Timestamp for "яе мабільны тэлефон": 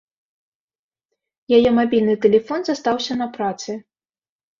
1.57-2.59